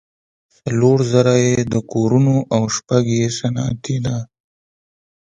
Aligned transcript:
څلور 0.57 0.97
زره 1.11 1.35
یې 1.45 1.57
د 1.73 1.75
کورونو 1.91 2.35
او 2.55 2.63
شپږ 2.75 3.03
یې 3.17 3.25
صنعتي 3.37 3.97
ده. 4.05 4.17